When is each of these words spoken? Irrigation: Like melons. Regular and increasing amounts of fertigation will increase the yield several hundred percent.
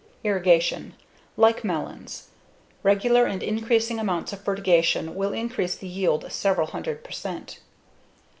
Irrigation: 0.23 0.95
Like 1.37 1.63
melons. 1.63 2.29
Regular 2.81 3.27
and 3.27 3.43
increasing 3.43 3.99
amounts 3.99 4.33
of 4.33 4.41
fertigation 4.41 5.13
will 5.13 5.31
increase 5.31 5.75
the 5.75 5.85
yield 5.85 6.31
several 6.31 6.65
hundred 6.65 7.03
percent. 7.03 7.59